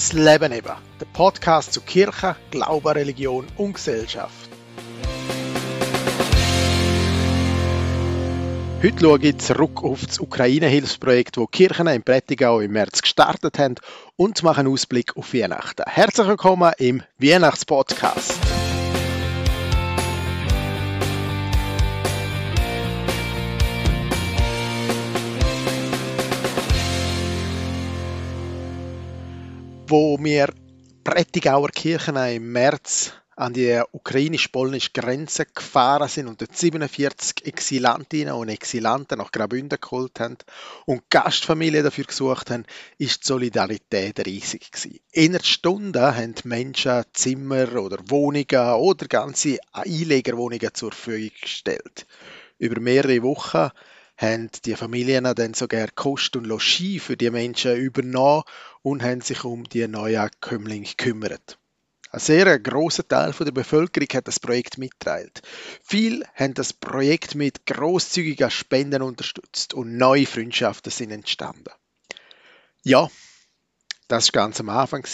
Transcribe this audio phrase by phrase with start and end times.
[0.00, 4.48] Das Leben eben, der Podcast zu Kirche, Glaube, Religion und Gesellschaft.
[8.82, 13.74] Heute schaue ich zurück auf das Ukraine-Hilfsprojekt, das Kirchen in Prättigau im März gestartet haben
[14.16, 15.82] und mache einen Ausblick auf Weihnachten.
[15.86, 18.38] Herzlich willkommen im Weihnachtspodcast.
[29.90, 30.54] Wo wir
[31.02, 38.50] Prättigauer Kirchen im März an die ukrainisch-polnische Grenze gefahren sind und dort 47 Exilantinnen und
[38.50, 40.38] Exilanten nach Graubünden geholt haben
[40.86, 42.66] und Gastfamilien dafür gesucht haben,
[42.98, 45.00] ist die Solidarität riesig gewesen.
[45.10, 52.06] Innerhalb Stunden haben Menschen Zimmer oder Wohnungen oder ganze Einlegerwohnungen zur Verfügung gestellt.
[52.58, 53.70] Über mehrere Wochen
[54.20, 58.42] haben die Familien dann sogar Kost und Logis für die Menschen übernommen
[58.82, 61.58] und haben sich um die neuen Kömmlinge gekümmert.
[62.12, 65.42] Ein sehr grosser Teil der Bevölkerung hat das Projekt mitgeteilt.
[65.82, 71.70] Viele haben das Projekt mit großzügigen Spenden unterstützt und neue Freundschaften sind entstanden.
[72.82, 73.08] Ja,
[74.08, 75.06] das war ganz am Anfang.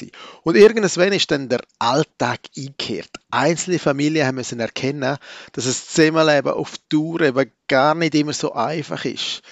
[0.43, 3.16] Und irgendwann ist dann der Alltag eingekehrt.
[3.37, 5.19] Einzelne Familien haben müssen erkennen,
[5.53, 9.43] dass das Zusammenleben auf Tour eben gar nicht immer so einfach ist.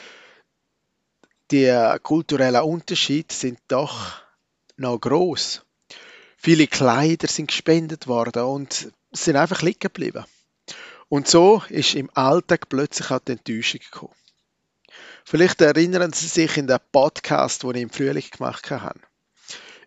[1.51, 4.23] Die kulturellen Unterschiede sind doch
[4.77, 5.63] noch groß.
[6.39, 10.25] Viele Kleider sind gespendet worden und sind einfach liegen geblieben.
[11.09, 14.15] Und so ist im Alltag plötzlich auch die Enttäuschung gekommen.
[15.25, 19.01] Vielleicht erinnern Sie sich in den Podcast, den ich im Frühling gemacht habe.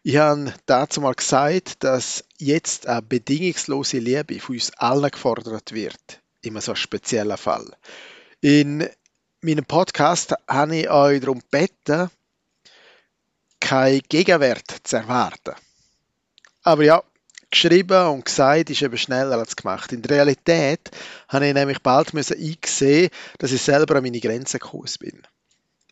[0.09, 6.22] Ich habe dazu mal gesagt, dass jetzt eine bedingungslose Liebe von uns allen gefordert wird.
[6.41, 7.69] Immer so ein spezieller Fall.
[8.39, 8.88] In
[9.41, 12.09] meinem Podcast habe ich euch darum gebeten,
[13.59, 15.55] keinen Gegenwert zu erwarten.
[16.64, 17.03] Aber ja,
[17.52, 19.92] geschrieben und gesagt ist eben schneller als gemacht.
[19.92, 20.89] In der Realität
[21.27, 25.27] habe ich nämlich bald eingesehen, dass ich selber an meine Grenzen gekommen bin.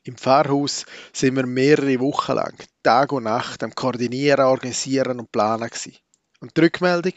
[0.05, 5.67] Im Pfarrhaus sind wir mehrere Wochen lang, Tag und Nacht, am Koordinieren, Organisieren und Planen
[5.67, 5.97] gewesen.
[6.39, 7.13] Und die Rückmeldung?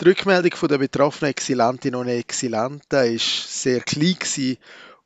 [0.00, 4.56] Die Rückmeldung der betroffenen Exilantinnen und Exilanten war sehr klein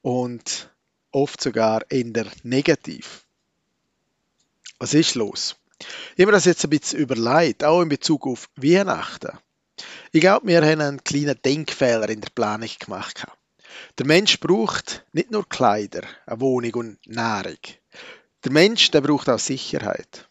[0.03, 0.71] und
[1.11, 3.25] oft sogar eher negativ.
[4.79, 5.57] Was ist los?
[6.15, 9.37] Ich habe mir das jetzt ein bisschen überlegt, auch in Bezug auf Weihnachten.
[10.13, 13.27] Ich glaube, wir haben einen kleinen Denkfehler in der Planung gemacht.
[13.99, 17.59] Der Mensch braucht nicht nur Kleider, eine Wohnung und Nahrung.
[18.45, 20.29] Der Mensch, der braucht auch Sicherheit.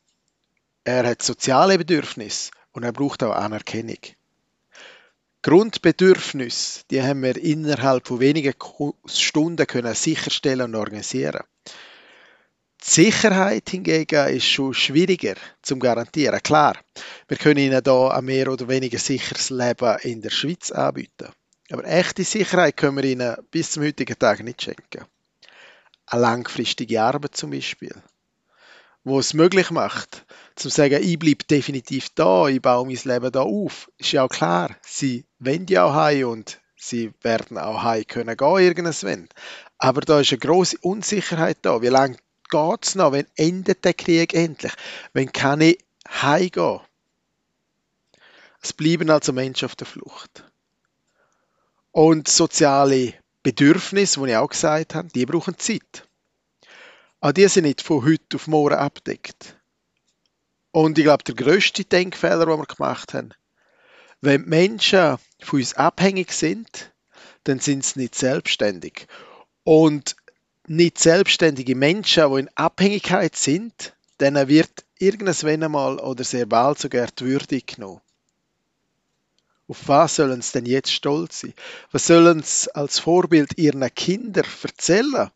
[0.84, 3.98] Er hat soziale Bedürfnisse und er braucht auch Anerkennung.
[5.42, 8.56] Grundbedürfnisse, die haben wir innerhalb von wenigen
[9.06, 11.44] Stunden können sicherstellen und organisieren.
[12.84, 16.40] Die Sicherheit hingegen ist schon schwieriger zu garantieren.
[16.42, 16.78] Klar,
[17.28, 21.30] wir können Ihnen da ein mehr oder weniger sicheres Leben in der Schweiz anbieten.
[21.72, 25.06] Aber echte Sicherheit können wir Ihnen bis zum heutigen Tag nicht schenken.
[26.06, 27.96] Eine langfristige Arbeit zum Beispiel,
[29.04, 33.42] wo es möglich macht, zu sagen, ich bleibe definitiv da, ich baue mein Leben da
[33.42, 34.76] auf, ist ja auch klar.
[34.84, 39.30] Sie wollen ja auch heim und sie werden auch heim können gehen irgendwann.
[39.80, 41.82] Aber da ist eine große Unsicherheit da.
[41.82, 42.18] Wie lange
[42.50, 43.12] geht es noch?
[43.12, 44.74] Wenn endet der Krieg endlich?
[45.14, 46.82] Wenn kann ich heimgehen?
[48.62, 50.44] Es bleiben also Menschen auf der Flucht.
[51.96, 56.06] Und soziale Bedürfnisse, die ich auch gesagt habe, die brauchen Zeit.
[57.22, 59.56] Auch die sind nicht von heute auf morgen abdeckt.
[60.72, 63.34] Und ich glaube, der grösste Denkfehler, den wir gemacht haben,
[64.20, 66.92] wenn Menschen von uns abhängig sind,
[67.46, 69.08] dann sind sie nicht selbstständig.
[69.64, 70.18] Und
[70.68, 77.08] nicht selbstständige Menschen, die in Abhängigkeit sind, denen wird irgendwann einmal oder sehr bald sogar
[77.08, 78.02] die Würde genommen.
[79.68, 81.54] Auf was sollen sie denn jetzt stolz sein?
[81.92, 85.32] Was sollen sie als Vorbild ihren Kindern erzählen?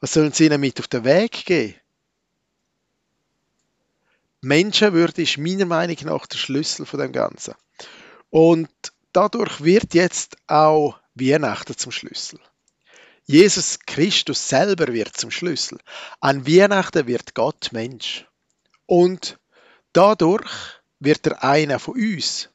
[0.00, 1.74] Was sollen sie ihnen mit auf den Weg geben?
[4.42, 7.54] Menschenwürde ist meiner Meinung nach der Schlüssel von dem Ganzen.
[8.30, 8.70] Und
[9.12, 12.38] dadurch wird jetzt auch Weihnachten zum Schlüssel.
[13.24, 15.78] Jesus Christus selber wird zum Schlüssel.
[16.20, 18.26] An Weihnachten wird Gott Mensch.
[18.84, 19.38] Und
[19.92, 20.52] dadurch
[21.00, 22.50] wird er einer von uns.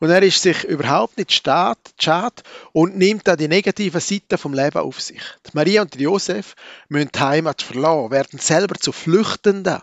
[0.00, 2.42] Und er ist sich überhaupt nicht schade
[2.72, 5.22] und nimmt da die negativen Seiten vom Leben auf sich.
[5.46, 6.54] Die Maria und Josef
[6.88, 9.80] müssen die Heimat verlassen, werden selber zu Flüchtenden.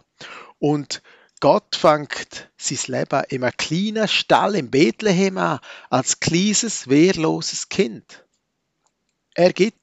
[0.60, 1.02] Und
[1.40, 5.60] Gott fängt sein Leben in einem kleinen Stall in Bethlehem an,
[5.90, 8.24] als kleines, wehrloses Kind.
[9.34, 9.80] Er gibt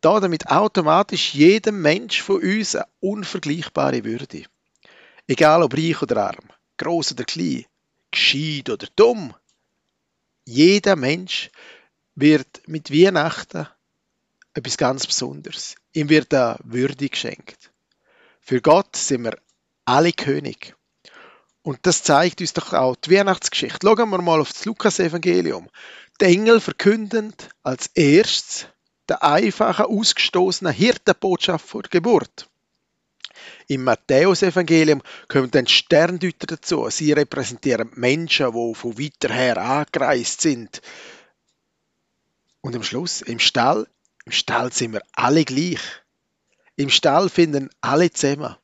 [0.00, 4.44] damit automatisch jedem Mensch von uns eine unvergleichbare Würde.
[5.26, 7.64] Egal ob reich oder arm, groß oder klein,
[8.10, 9.34] gescheit oder dumm.
[10.44, 11.50] Jeder Mensch
[12.14, 13.66] wird mit Weihnachten
[14.54, 15.76] etwas ganz Besonderes.
[15.92, 17.72] Ihm wird eine Würde geschenkt.
[18.40, 19.38] Für Gott sind wir
[19.84, 20.74] alle König.
[21.62, 23.78] Und das zeigt uns doch auch die Weihnachtsgeschichte.
[23.82, 25.68] Schauen wir mal auf das Lukas-Evangelium.
[26.20, 28.68] Die Engel verkünden als erstes
[29.08, 32.48] der einfache, ausgestoßene Hirtenbotschaft vor der Geburt.
[33.68, 36.88] Im Matthäus-Evangelium kommen dann Sterndeuter dazu.
[36.90, 40.80] Sie repräsentieren Menschen, die von weiter her angereist sind.
[42.60, 43.86] Und am Schluss, im Stall,
[44.24, 45.80] im Stall sind wir alle gleich.
[46.76, 48.56] Im Stall finden alle zusammen.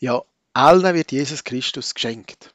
[0.00, 0.22] Ja,
[0.52, 2.52] allen wird Jesus Christus geschenkt.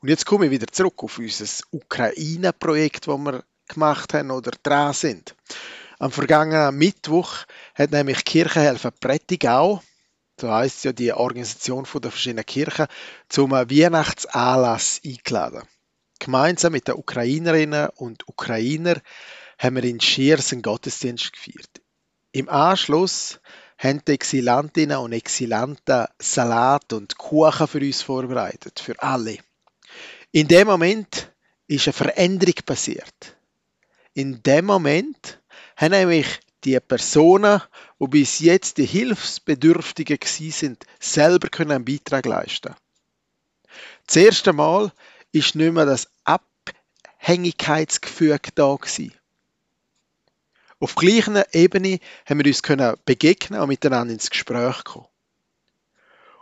[0.00, 4.92] Und jetzt komme ich wieder zurück auf unser Ukraine-Projekt, das wir gemacht haben oder dran
[4.92, 5.34] sind.
[5.98, 7.44] Am vergangenen Mittwoch
[7.74, 9.82] hat nämlich Kirchenhelfer Prättigau,
[10.40, 12.86] so heisst ja die Organisation der verschiedenen Kirchen,
[13.28, 15.62] zum Weihnachtsanlass eingeladen.
[16.18, 19.00] Gemeinsam mit den Ukrainerinnen und Ukrainern
[19.58, 21.80] haben wir in Schiers einen Gottesdienst gefeiert.
[22.32, 23.40] Im Anschluss
[23.78, 29.38] haben die Exilantinnen und Exilanten Salat und Kuchen für uns vorbereitet, für alle.
[30.32, 31.32] In dem Moment
[31.68, 33.36] ist eine Veränderung passiert.
[34.14, 35.40] In dem Moment
[35.76, 37.62] haben nämlich die Personen,
[38.00, 42.74] die bis jetzt die Hilfsbedürftigen sind, selber einen Beitrag leisten.
[44.06, 44.92] Das erste Mal
[45.32, 49.14] ist nicht mehr das Abhängigkeitsgefühl da gewesen.
[50.80, 55.06] Auf gleicher Ebene haben wir uns können begegnen und miteinander ins Gespräch kommen.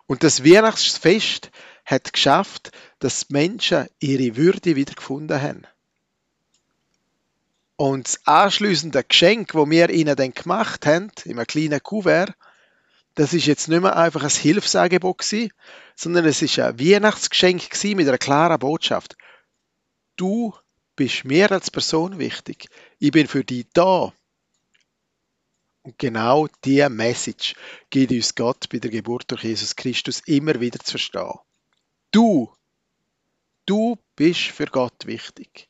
[0.06, 1.50] Und das Weihnachtsfest
[1.84, 5.66] hat geschafft, dass die Menschen ihre Würde wieder gefunden haben.
[7.82, 12.32] Und das anschliessende Geschenk, das wir ihnen dann gemacht haben, in einem kleinen Kuvert,
[13.16, 15.52] das ist jetzt nicht mehr einfach ein Hilfsangebot gewesen,
[15.96, 19.16] sondern es ist ein Weihnachtsgeschenk mit einer klaren Botschaft.
[20.14, 20.54] Du
[20.94, 22.68] bist mir als Person wichtig.
[23.00, 24.12] Ich bin für dich da.
[25.82, 27.56] Und genau diese Message
[27.90, 31.34] gibt uns Gott bei der Geburt durch Jesus Christus immer wieder zu verstehen.
[32.12, 32.48] Du,
[33.66, 35.68] du bist für Gott wichtig.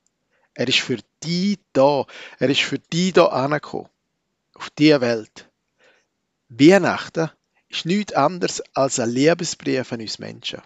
[0.55, 2.07] Er ist für dich da.
[2.39, 3.89] Er ist für dich da angekommen.
[4.55, 5.49] Auf diese Welt.
[6.49, 7.31] Weihnachten
[7.69, 10.61] ist nichts anderes als ein Liebesbrief an uns Menschen.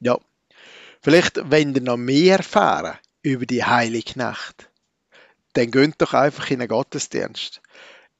[0.00, 0.18] Ja,
[1.02, 4.70] vielleicht wenn ihr noch mehr erfahren über die heilige Nacht
[5.52, 7.60] dann geht doch einfach in einen Gottesdienst.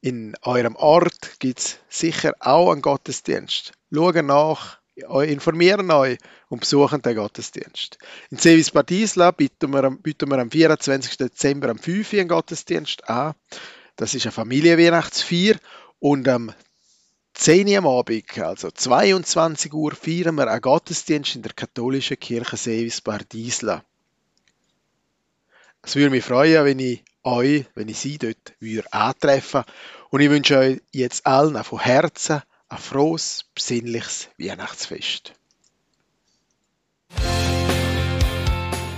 [0.01, 3.73] In eurem Ort gibt es sicher auch einen Gottesdienst.
[3.93, 6.19] Schaut nach, informieren euch
[6.49, 7.99] und besuchen den Gottesdienst.
[8.31, 11.17] In Sevis Badisla bieten wir, bieten wir am 24.
[11.17, 13.35] Dezember am 5 Uhr einen Gottesdienst an.
[13.97, 15.57] Das ist eine Familienweihnachtsfeier
[15.99, 16.53] und am
[17.35, 22.57] 10 Uhr am Abend, also 22 Uhr, feiern wir einen Gottesdienst in der katholischen Kirche
[22.57, 23.85] Sevis Bardisla.
[25.83, 29.65] Es würde mich freuen, wenn ich euch, wenn ich sie dort wieder antreffen
[30.11, 35.35] und ich wünsche euch jetzt allen von Herzen ein frohes, besinnliches Weihnachtsfest.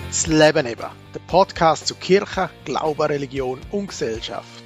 [0.08, 4.62] Das Leben eben, der Podcast zu Kirche, Glaube, Religion und Gesellschaft.